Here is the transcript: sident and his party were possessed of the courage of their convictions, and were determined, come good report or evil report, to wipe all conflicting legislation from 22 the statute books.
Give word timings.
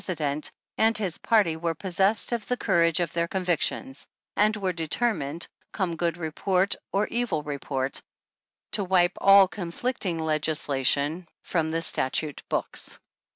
sident 0.03 0.49
and 0.79 0.97
his 0.97 1.19
party 1.19 1.55
were 1.55 1.75
possessed 1.75 2.31
of 2.31 2.47
the 2.47 2.57
courage 2.57 2.99
of 2.99 3.13
their 3.13 3.27
convictions, 3.27 4.07
and 4.35 4.55
were 4.55 4.73
determined, 4.73 5.47
come 5.73 5.95
good 5.95 6.17
report 6.17 6.75
or 6.91 7.05
evil 7.09 7.43
report, 7.43 8.01
to 8.71 8.83
wipe 8.83 9.15
all 9.21 9.47
conflicting 9.47 10.17
legislation 10.17 11.27
from 11.43 11.67
22 11.67 11.71
the 11.77 11.81
statute 11.83 12.43
books. 12.49 12.99